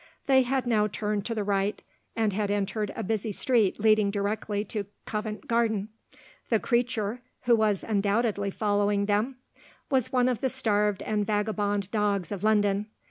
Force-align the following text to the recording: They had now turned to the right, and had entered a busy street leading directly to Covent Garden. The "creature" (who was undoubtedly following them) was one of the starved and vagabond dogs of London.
They 0.25 0.41
had 0.41 0.65
now 0.65 0.87
turned 0.87 1.27
to 1.27 1.35
the 1.35 1.43
right, 1.43 1.79
and 2.15 2.33
had 2.33 2.49
entered 2.49 2.91
a 2.95 3.03
busy 3.03 3.31
street 3.31 3.79
leading 3.79 4.09
directly 4.09 4.65
to 4.65 4.87
Covent 5.05 5.47
Garden. 5.47 5.89
The 6.49 6.59
"creature" 6.59 7.21
(who 7.43 7.55
was 7.55 7.83
undoubtedly 7.83 8.49
following 8.49 9.05
them) 9.05 9.35
was 9.91 10.11
one 10.11 10.27
of 10.27 10.41
the 10.41 10.49
starved 10.49 11.03
and 11.03 11.23
vagabond 11.27 11.91
dogs 11.91 12.31
of 12.31 12.43
London. 12.43 12.87